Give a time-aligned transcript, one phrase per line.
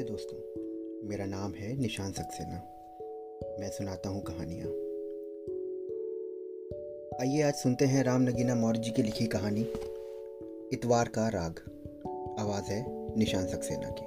[0.00, 2.56] नमस्ते दोस्तों। मेरा नाम है निशान सक्सेना।
[3.60, 4.66] मैं सुनाता हूँ कहानियाँ।
[7.20, 9.60] आइए आज सुनते हैं राम नगीना मौर्य जी की लिखी कहानी,
[10.72, 11.60] इतवार का राग।
[12.38, 12.84] आवाज़ है
[13.16, 14.04] निशान सक्सेना की।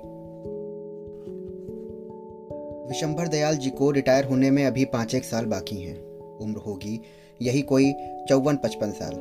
[2.90, 6.04] विशंभर दयाल जी को रिटायर होने में अभी पाँच एक साल बाकी हैं।
[6.38, 7.02] उम्र होगी
[7.42, 7.94] यही कोई
[8.30, 9.14] चौवन पचपन साल।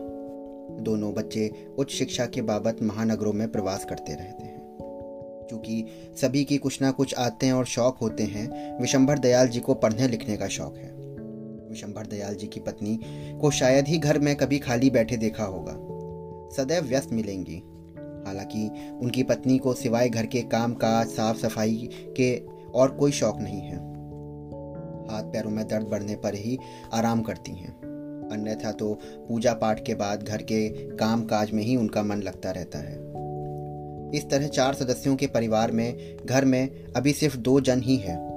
[0.81, 4.52] दोनों बच्चे उच्च शिक्षा के बाबत महानगरों में प्रवास करते रहते हैं।
[5.53, 9.61] क्योंकि सभी की कुछ ना कुछ आते हैं और शौक होते हैं। विशंभर दयाल जी
[9.61, 10.91] को पढ़ने लिखने का शौक है।
[11.69, 13.01] विशंभर दयाल जी की पत्नी
[13.41, 15.73] को शायद ही घर में कभी खाली बैठे देखा होगा।
[16.57, 17.63] सदैव व्यस्त मिलेंगी।
[18.27, 22.43] हालाँकि उनकी पत्नी को सिवाय घर के काम काज साफ़ सफ़ाई के
[22.75, 23.77] और कोई शौक नहीं है।
[25.11, 26.59] हाथ पैरों में दर्द बढ़ने पर ही
[26.95, 27.73] आराम करती हैं।
[28.33, 32.51] अन्यथा तो पूजा पाठ के बाद घर के काम काज में ही उनका मन लगता
[32.51, 33.12] रहता है।
[34.15, 38.33] इस तरह चार सदस्यों के परिवार में, घर में, अभी सिर्फ़ दो जन ही हैं।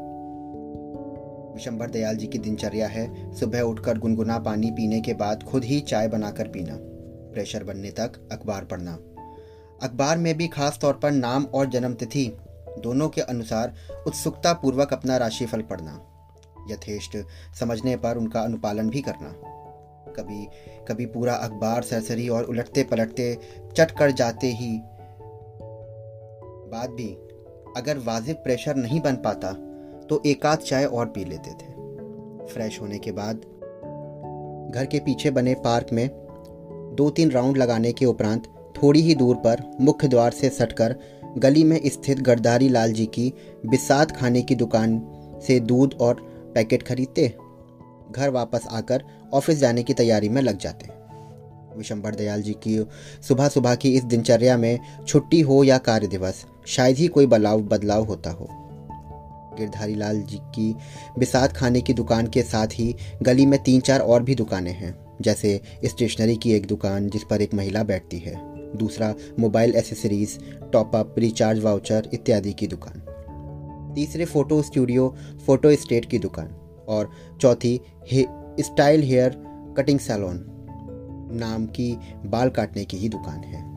[1.54, 5.80] विशंबर दयाल जी की दिनचर्या है, सुबह उठकर गुनगुना पानी पीने के बाद खुद ही
[5.80, 6.78] चाय बनाकर पीना,
[7.34, 8.92] प्रेशर बनने तक अखबार पढ़ना।
[9.84, 12.38] अखबार में भी खास तौर पर नाम और जन्मतिथि,
[12.80, 13.74] दोनों के अनुसार
[14.08, 16.02] उत्सुकता पूर्वक अपना राशिफल पढ़ना,
[16.72, 17.18] यथेष्ट
[17.60, 19.52] समझने पर उनका अनुपालन भी करना।
[20.12, 20.48] कभी
[20.88, 23.38] कभी पूरा अखबार सरसरी और उलटते पलटते
[23.78, 24.82] चट कर जाते ही
[26.66, 27.08] बाद भी
[27.78, 29.52] अगर वाजिब प्रेशर नहीं बन पाता
[30.10, 31.74] तो एक आध चाय और पी लेते थे।
[32.46, 33.36] फ्रेश होने के बाद
[34.76, 36.08] घर के पीछे बने पार्क में
[36.96, 40.96] दो तीन राउंड लगाने के उपरांत थोड़ी ही दूर पर मुख्य द्वार से सटकर
[41.38, 43.34] गली में स्थित गरदारी लाल जी की
[43.66, 45.00] बिसात खाने की दुकान
[45.48, 46.22] से दूध और
[46.56, 47.28] पैकेट खरीदते,
[48.12, 50.90] घर वापस आकर ऑफ़िस जाने की तैयारी में लग जाते।
[51.78, 52.78] विशंबर दयाल जी की
[53.28, 57.62] सुबह सुबह की इस दिनचर्या में छुट्टी हो या कार्य दिवस, शायद ही कोई बदलाव
[57.62, 58.48] बदलाव होता हो।
[59.58, 60.74] गिरधारी लाल जी की
[61.20, 64.96] बिसात खाने की दुकान के साथ ही गली में तीन चार और भी दुकानें हैं,
[65.22, 68.36] जैसे स्टेशनरी की एक दुकान जिस पर एक महिला बैठती है,
[68.78, 70.38] दूसरा mobile accessories,
[70.74, 73.02] top up, recharge voucher इत्यादि की दुकान।
[73.96, 75.16] तीसरे फ़ोटो स्टूडियो,
[75.46, 76.48] फ़ोटो स्टेट की दुकान
[76.88, 77.10] और
[77.42, 77.80] चौथी
[78.60, 79.36] स्टाइल हेयर
[79.78, 80.38] कटिंग सैलून।
[81.32, 83.76] नाम की बाल काटने की ही दुकान है।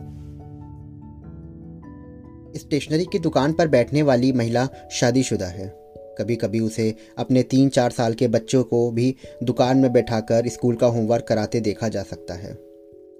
[2.59, 5.79] स्टेशनरी की दुकान पर बैठने वाली महिला शादीशुदा है।
[6.19, 10.75] कभी कभी उसे अपने तीन चार साल के बच्चों को भी दुकान में बैठाकर स्कूल
[10.75, 12.55] का होमवर्क कराते देखा जा सकता है।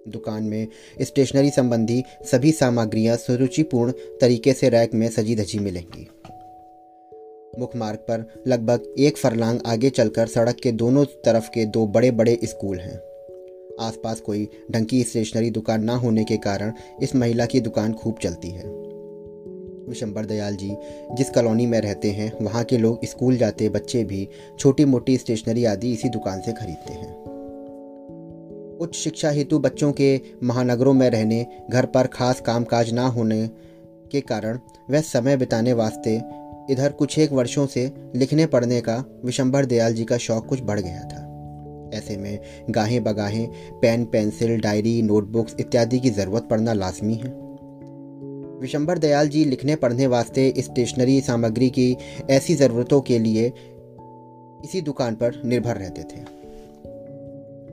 [0.09, 0.69] दुकान में
[1.03, 6.09] स्टेशनरी संबंधी सभी सामग्रियाँ सुरुचिपूर्ण तरीके से रैक में सजी धजी मिलेंगी।
[7.59, 12.11] मुख्य मार्ग पर लगभग एक फरलांग आगे चलकर सड़क के दोनों तरफ़ के दो बड़े
[12.11, 13.08] बड़े स्कूल हैं।
[13.81, 16.73] आसपास कोई ढंग की स्टेशनरी दुकान ना होने के कारण
[17.03, 18.63] इस महिला की दुकान खूब चलती है।
[19.89, 20.77] विशंबर दयाल जी,
[21.15, 24.29] जिस कॉलोनी में रहते हैं, वहाँ के लोग स्कूल जाते बच्चे भी
[24.59, 27.29] छोटी मोटी स्टेशनरी आदि इसी दुकान से खरीदते हैं।
[28.79, 33.51] उच्च शिक्षा हेतु बच्चों के महानगरों में रहने, घर पर खास कामकाज ना होने
[34.13, 34.59] के कारण
[34.91, 36.23] वह समय बिताने वास्ते
[36.71, 40.81] इधर कुछ एक वर्षों से लिखने पढ़ने का विशंबर दयाल जी का शौक कुछ बढ़
[40.81, 41.28] गया था।
[41.95, 42.39] ऐसे में
[42.71, 43.49] गाहें बगाहें,
[43.81, 47.49] पेन, पेंसिल, डायरी, नोटबुक्स इत्यादि की ज़रूरत पड़ना लाजमी है।
[48.61, 51.97] विशंबर दयाल जी लिखने पढ़ने वास्ते स्टेशनरी सामग्री की
[52.31, 53.53] ऐसी ज़रूरतों के लिए
[54.65, 56.39] इसी दुकान पर निर्भर रहते थे।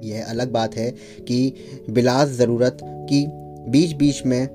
[0.08, 0.92] यह अलग बात है
[1.28, 1.54] कि
[1.90, 3.26] बिलास ज़रूरत की
[3.72, 4.48] बीच बीच में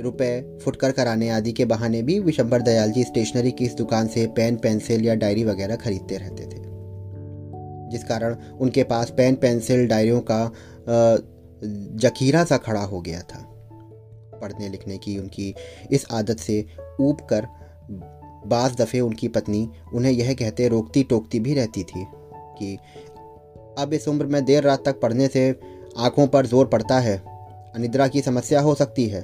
[0.00, 4.26] रुपए फुटकर कराने आदि के बहाने भी विशंबर दयाल जी स्टेशनरी की इस दुकान से
[4.26, 6.59] पेन, पेंसिल या डायरी वगैरह खरीदते रहते थे।
[7.90, 10.44] जिस कारण उनके पास पेन, पेंसिल, डायरियों का
[11.98, 13.46] जखीरा सा खड़ा हो गया था।
[14.40, 15.54] पढ़ने, लिखने की उनकी
[15.90, 16.64] इस आदत से
[17.00, 17.46] ऊब कर
[18.46, 22.04] बाज दफ़े उनकी पत्नी उन्हें यह कहते रोकती टोकती भी रहती थी
[22.58, 22.76] कि
[23.78, 25.50] अब इस उम्र में देर रात तक पढ़ने से
[25.98, 27.16] आँखों पर ज़ोर पड़ता है,
[27.74, 29.20] अनिद्रा की समस्या हो सकती है।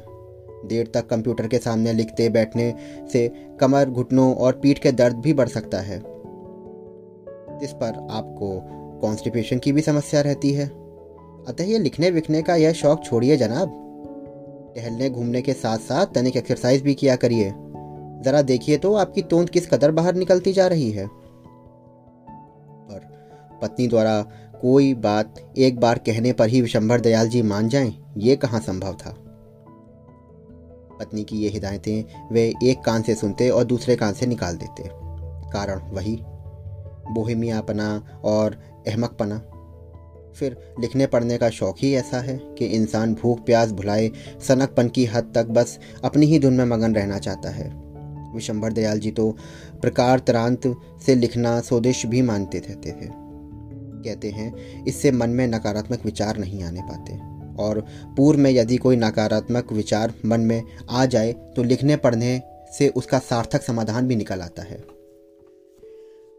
[0.66, 2.74] देर तक कंप्यूटर के सामने लिखते, बैठने
[3.12, 3.28] से
[3.60, 5.98] कमर, घुटनों और पीठ के दर्द भी बढ़ सकता है।
[7.62, 8.60] इस पर आपको
[9.00, 10.66] कॉन्स्टिपेशन की भी समस्या रहती है।
[11.48, 13.82] अतः ये लिखने विखने का यह शौक छोड़िए जनाब।
[14.76, 17.50] टहलने घूमने के साथ साथ तनिक एक्सरसाइज भी किया करिए।
[18.24, 21.06] ज़रा देखिए तो आपकी तोंद किस कदर बाहर निकलती जा रही है।
[22.86, 23.00] और
[23.62, 24.22] पत्नी द्वारा
[24.62, 28.92] कोई बात एक बार कहने पर ही विशंभर दयाल जी मान जाएँ, ये कहाँ संभव
[28.92, 29.16] था?
[31.00, 34.88] पत्नी की ये हिदायतें वे एक कान से सुनते और दूसरे कान से निकाल देते।
[35.50, 36.18] कारण वही
[37.10, 38.56] बोहेमियापना और
[38.88, 39.38] अहमकपना
[40.36, 44.10] फिर लिखने पढ़ने का शौक ही ऐसा है कि इंसान भूख प्यास भुलाए,
[44.48, 47.68] सनकपन की हद तक बस अपनी ही धुन में मगन रहना चाहता है।
[48.34, 49.30] विशंभर दयाल जी तो
[49.80, 50.66] प्रकार तरांत
[51.06, 53.08] से लिखना स्वदेश भी मानते रहते थे।
[54.04, 57.14] कहते हैं, इससे मन में नकारात्मक विचार नहीं आने पाते।
[57.62, 57.80] और
[58.16, 62.40] पूर्व में यदि कोई नकारात्मक विचार मन में आ जाए तो लिखने पढ़ने
[62.78, 64.95] से उसका सार्थक समाधान भी निकल आता है।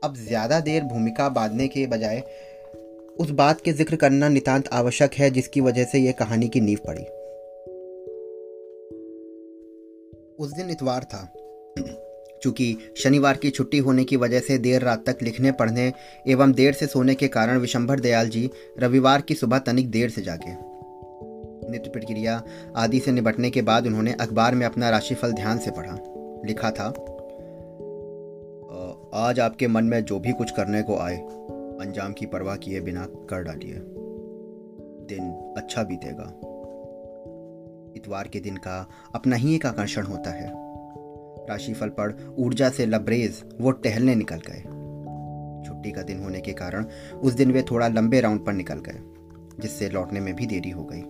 [0.04, 2.20] अब ज़्यादा देर भूमिका बांधने के बजाय
[3.20, 6.80] उस बात के ज़िक्र करना नितांत आवश्यक है, जिसकी वजह से यह कहानी की नींव
[6.88, 7.04] पड़ी।
[10.40, 11.34] उस दिन इतवार था।
[12.44, 15.94] चूँकि शनिवार की छुट्टी होने की वजह से देर रात तक लिखने, पढ़ने
[16.28, 20.22] एवं देर से सोने के कारण विशंभर दयाल जी रविवार की सुबह तनिक देर से
[20.22, 20.56] जागे।
[21.72, 22.44] नित्य प्रक्रिया
[22.76, 25.98] आदि से निपटने के बाद उन्होंने अखबार में अपना राशिफल ध्यान से पढ़ा।
[26.46, 26.94] लिखा था
[29.14, 31.18] आज आपके मन में जो भी कुछ करने को आए,
[31.82, 33.74] अंजाम की परवाह किए बिना कर डालिए।
[35.08, 36.24] दिन अच्छा बीतेगा।
[37.96, 40.52] इतवार के दिन का अपना ही एक आकर्षण होता है।
[41.50, 44.62] राशिफल पढ़, ऊर्जा से लबरेज, वो टहलने निकल गए।
[45.68, 46.86] छुट्टी का दिन होने के कारण
[47.24, 49.00] उस दिन वे थोड़ा लंबे राउंड पर निकल गए,
[49.60, 51.04] जिससे लौटने में भी देरी हो गई।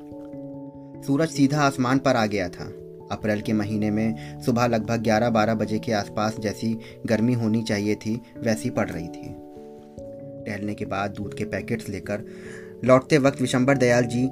[1.01, 2.71] सूरज सीधा आसमान पर आ गया था।
[3.11, 6.73] अप्रैल के महीने में सुबह लगभग 11-12 बजे के आसपास जैसी
[7.05, 9.33] गर्मी होनी चाहिए थी, वैसी पड़ रही थी।
[10.45, 12.23] टहलने के बाद दूध के पैकेट्स लेकर
[12.85, 14.23] लौटते वक्त विशंबर दयाल जी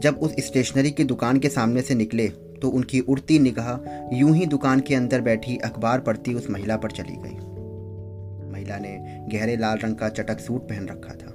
[0.00, 2.28] जब उस स्टेशनरी की दुकान के सामने से निकले
[2.62, 6.90] तो उनकी उड़ती निगाह यूँ ही दुकान के अंदर बैठी अखबार पढ़ती उस महिला पर
[6.90, 7.36] चली गई।
[8.52, 8.96] महिला ने
[9.32, 11.32] गहरे लाल रंग का चटक सूट पहन रखा था।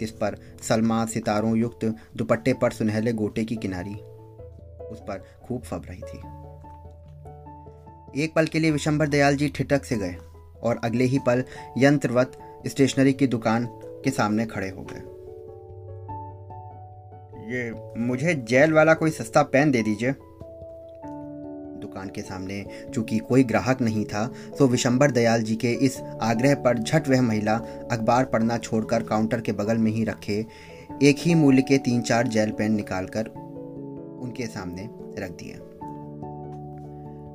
[0.00, 0.36] जिस पर
[0.68, 1.84] सलमा सितारों युक्त
[2.16, 3.94] दुपट्टे पर सुनहले गोटे की किनारी
[4.90, 6.18] उस पर खूब फब रही थी।
[8.22, 10.16] एक पल के लिए विशंबर दयाल जी ठिटक से गए
[10.62, 11.44] और अगले ही पल
[11.78, 12.32] यंत्रवत
[12.66, 13.68] स्टेशनरी की दुकान
[14.04, 15.02] के सामने खड़े हो गए।
[17.52, 17.70] ये
[18.00, 20.14] मुझे जेल वाला कोई सस्ता पेन दे दीजिए।
[21.80, 22.64] दुकान के सामने
[22.94, 24.26] चूँकि कोई ग्राहक नहीं था
[24.58, 27.54] तो विशंबर दयाल जी के इस आग्रह पर झट वह महिला
[27.92, 30.46] अखबार पढ़ना छोड़कर काउंटर के बगल में ही रखे
[31.02, 33.30] एक ही मूल्य के तीन चार जेल पेन निकालकर
[34.20, 34.88] उनके सामने
[35.18, 35.54] रख दिए।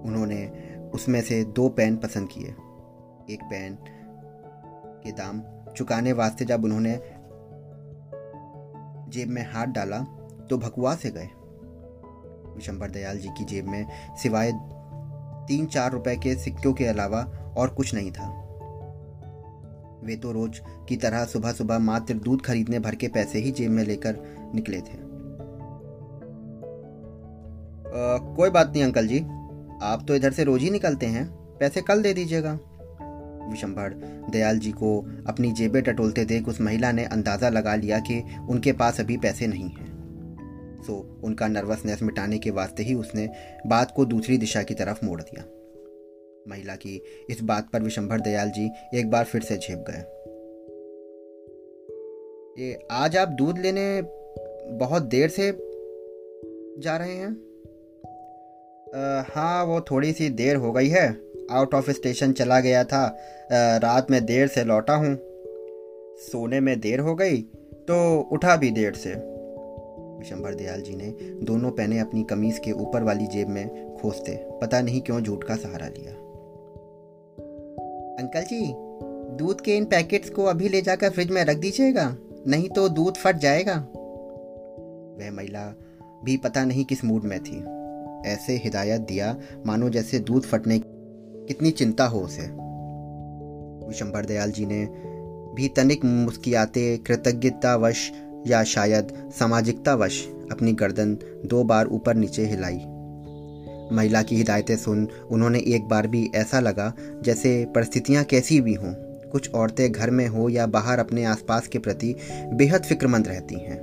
[0.07, 0.47] उन्होंने
[0.93, 2.47] उसमें से दो पेन पसंद किए।
[3.29, 3.77] एक पेन
[5.03, 5.41] के दाम
[5.73, 6.99] चुकाने वास्ते जब उन्होंने
[9.11, 9.99] जेब में हाथ डाला
[10.49, 11.29] तो भकुआ से गए।
[12.55, 13.85] विशंबर दयाल जी की जेब में
[14.15, 14.51] सिवाय
[15.47, 17.19] तीन चार रुपए के सिक्कों के अलावा
[17.57, 18.29] और कुछ नहीं था।
[20.03, 23.71] वे तो रोज की तरह सुबह सुबह मात्र दूध खरीदने भर के पैसे ही जेब
[23.71, 24.17] में लेकर
[24.55, 25.04] निकले थे।
[28.35, 29.19] कोई बात नहीं, अंकल जी।
[29.81, 31.27] आप तो इधर से रोज ही निकलते हैं।
[31.59, 32.59] पैसे कल दे दीजिएगा।
[33.51, 33.89] विशंभर,
[34.31, 38.71] दयाल जी को अपनी जेबें टटोलते देख उस महिला ने अंदाज़ा लगा लिया कि उनके
[38.71, 39.95] पास अभी पैसे नहीं हैं।
[40.87, 43.29] सो, उनका नर्वसनेस मिटाने के वास्ते ही उसने
[43.67, 45.43] बात को दूसरी दिशा की तरफ़ मोड़ दिया।
[46.47, 50.03] महिला की इस बात पर विशंभर, दयाल जी एक बार फिर से झेप गए।
[52.63, 54.01] ये आज आप दूध लेने
[54.77, 55.51] बहुत देर से
[56.81, 57.54] जा रहे हैं?
[59.35, 61.07] हाँ वो थोड़ी सी देर हो गई है।
[61.51, 65.15] आउट ऑफ़ स्टेशन चला गया था। आ, रात में देर से लौटा हूँ।
[66.21, 67.41] सोने में देर हो गई
[67.87, 69.13] तो उठा भी देर से।
[70.19, 71.11] विशंभर दयाल जी ने
[71.45, 75.55] दोनों पेने अपनी कमीज के ऊपर वाली जेब में खोसते पता नहीं क्यों झूठ का
[75.55, 76.13] सहारा लिया।
[78.19, 78.73] अंकल जी
[79.37, 82.15] दूध के इन पैकेट्स को अभी ले जाकर फ्रिज में रख दीजिएगा
[82.47, 83.75] नहीं तो दूध फट जाएगा।
[85.19, 85.73] वह महिला
[86.23, 87.63] भी पता नहीं किस मूड में थी।
[88.25, 90.81] ऐसे हिदायत दिया, मानो जैसे दूध फटने
[91.47, 92.41] कितनी चिंता हो उसे।
[93.87, 94.85] विशंभर दयाल जी ने
[95.55, 98.11] भी तनिक मुस्कियाते, कृतज्ञतावश
[98.47, 102.79] या शायद सामाजिकतावश अपनी गर्दन दो बार ऊपर नीचे हिलाई।
[103.91, 108.93] महिला की हिदायतें सुन उन्होंने एक बार भी ऐसा लगा जैसे परिस्थितियाँ कैसी भी हों,
[109.31, 112.15] कुछ औरतें घर में हो या बाहर अपने आसपास के प्रति
[112.53, 113.79] बेहद फिक्रमंद रहती हैं।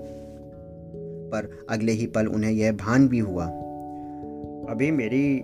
[1.31, 3.45] पर अगले ही पल उन्हें यह भान भी हुआ
[4.73, 5.39] अभी मेरी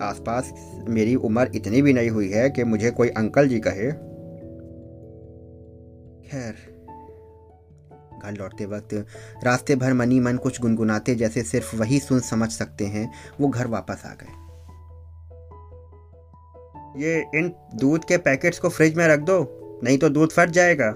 [0.00, 0.52] आसपास
[0.88, 3.90] मेरी उम्र इतनी भी नहीं हुई है कि मुझे कोई अंकल जी कहे।
[6.30, 6.54] खैर,
[8.24, 8.94] घर लौटते वक्त
[9.44, 13.66] रास्ते भर मनी मन कुछ गुनगुनाते जैसे सिर्फ़ वही सुन समझ सकते हैं, वो घर
[13.66, 14.32] वापस आ गए।
[17.04, 19.40] ये इन दूध के पैकेट्स को फ्रिज में रख दो,
[19.84, 20.90] नहीं तो दूध फट जाएगा।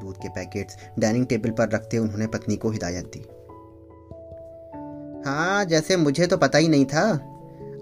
[0.00, 3.24] दूध के पैकेट्स डाइनिंग टेबल पर रखते उन्होंने पत्नी को हिदायत दी।
[5.26, 7.02] हाँ जैसे मुझे तो पता ही नहीं था।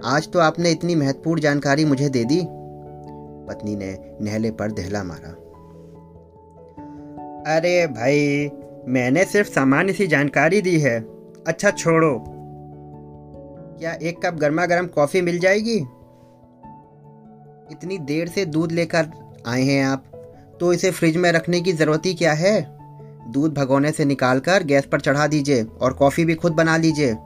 [0.05, 2.41] आज तो आपने इतनी महत्वपूर्ण जानकारी मुझे दे दी।
[3.49, 5.29] पत्नी ने नहले पर दहला मारा।
[7.57, 8.51] अरे भाई,
[8.89, 11.01] मैंने सिर्फ़ सामान्य सी जानकारी दी है।
[11.47, 12.25] अच्छा छोड़ो।
[13.79, 15.77] क्या एक कप गर्मा गर्म कॉफ़ी मिल जाएगी?
[17.73, 19.07] इतनी देर से दूध लेकर
[19.47, 20.05] आए हैं आप
[20.61, 22.79] तो इसे फ्रिज में रखने की ज़रूरत ही क्या है?
[23.33, 27.17] दूध भगोने से निकालकर गैस पर चढ़ा दीजिए और कॉफ़ी भी खुद बना लीजिए।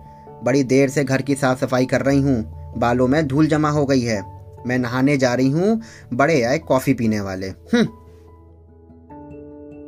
[0.45, 3.87] बड़ी देर से घर की साफ़ सफ़ाई कर रही हूँ। बालों में धूल जमा हो
[3.87, 4.21] गई है।
[4.67, 5.81] मैं नहाने जा रही हूँ,
[6.15, 7.87] बड़े आए कॉफ़ी पीने वाले। हम्म।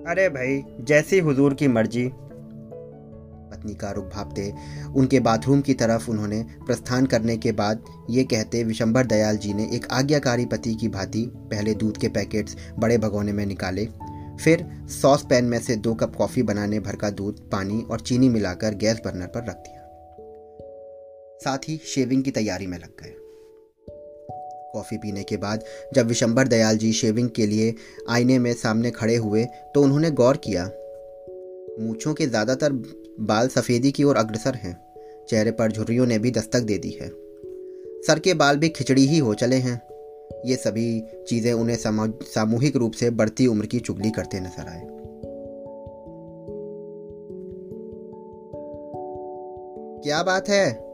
[0.06, 2.10] अरे भाई, जैसी हुजूर की मर्ज़ी।
[3.52, 4.52] पत्नी का रुख भापते
[4.96, 9.64] उनके बाथरूम की तरफ़ उन्होंने प्रस्थान करने के बाद ये कहते विशंबर दयाल जी ने
[9.72, 13.88] एक आज्ञाकारी पति की भांति पहले दूध के पैकेट्स बड़े भगोने में निकाले,
[14.40, 14.66] फिर
[15.02, 18.74] सॉस पैन में से दो कप कॉफ़ी बनाने भर का दूध, पानी और चीनी मिलाकर
[18.74, 19.79] गैस बर्नर पर रख दिया।
[21.40, 23.14] साथ ही शेविंग की तैयारी में लग गए।
[24.72, 27.74] कॉफ़ी पीने के बाद जब विशंबर दयाल जी शेविंग के लिए
[28.10, 29.44] आईने में सामने खड़े हुए
[29.74, 30.64] तो उन्होंने गौर किया।
[31.80, 32.72] मूछों के ज़्यादातर
[33.20, 34.74] बाल सफ़ेदी की ओर अग्रसर हैं।
[35.30, 37.08] चेहरे पर झुर्रियों ने भी दस्तक दे दी है।
[38.06, 39.80] सर के बाल भी खिचड़ी ही हो चले हैं।
[40.46, 44.86] ये सभी चीज़ें उन्हें सामूहिक रूप से बढ़ती उम्र की चुगली करते नज़र आए।
[50.04, 50.89] क्या बात है?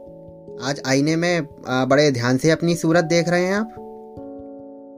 [0.63, 3.75] आज आईने में बड़े ध्यान से अपनी सूरत देख रहे हैं आप।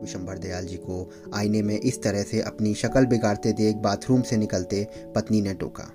[0.01, 4.37] विशंबर दयाल जी को आईने में इस तरह से अपनी शक्ल बिगाड़ते देख बाथरूम से
[4.37, 5.91] निकलते पत्नी ने टोका।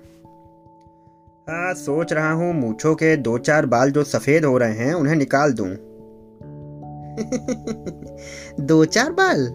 [1.49, 5.15] हाँ सोच रहा हूँ, मूछों के दो चार बाल जो सफ़ेद हो रहे हैं, उन्हें
[5.15, 5.67] निकाल दूँ।
[8.65, 9.53] दो चार बाल?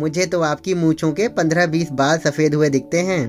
[0.00, 3.26] मुझे तो आपकी मूछों के पंद्रह बीस बाल सफ़ेद हुए दिखते हैं।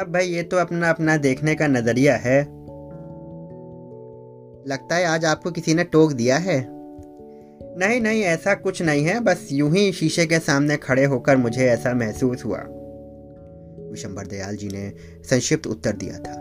[0.00, 2.61] अब भाई, ये तो अपना अपना देखने का नज़रिया है।
[4.66, 6.66] लगता है आज आपको किसी ने टोक दिया है।
[7.78, 11.66] नहीं नहीं, ऐसा कुछ नहीं है, बस यूँ ही शीशे के सामने खड़े होकर मुझे
[11.66, 12.58] ऐसा महसूस हुआ।
[13.90, 14.92] विशंबर दयाल जी ने
[15.24, 16.34] संक्षिप्त उत्तर दिया था।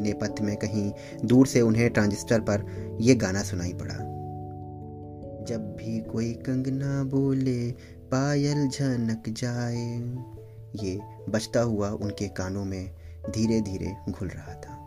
[0.00, 0.92] नेपथ्य में कहीं
[1.24, 2.64] दूर से उन्हें ट्रांजिस्टर पर
[3.00, 3.94] यह गाना सुनाई पड़ा।
[5.44, 7.70] जब भी कोई कंगना बोले,
[8.12, 9.98] पायल झनक जाए,
[10.84, 12.90] ये बचता हुआ उनके कानों में
[13.30, 14.83] धीरे धीरे घुल रहा था।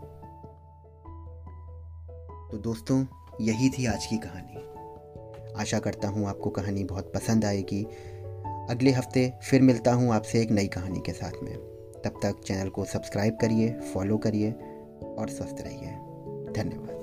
[2.50, 3.06] तो दोस्तों,
[3.40, 4.56] यही थी आज की कहानी।
[5.60, 7.82] आशा करता हूँ आपको कहानी बहुत पसंद आएगी।
[8.70, 11.54] अगले हफ़्ते फिर मिलता हूँ आपसे एक नई कहानी के साथ में।
[12.04, 14.52] तब तक चैनल को सब्सक्राइब करिए, फॉलो करिए
[15.18, 15.90] और स्वस्थ रहिए।
[16.52, 16.97] धन्यवाद।